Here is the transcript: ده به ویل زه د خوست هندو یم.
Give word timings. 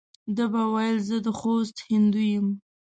ده 0.35 0.45
به 0.51 0.63
ویل 0.73 0.97
زه 1.09 1.17
د 1.25 1.27
خوست 1.39 1.75
هندو 1.87 2.21
یم. 2.33 2.47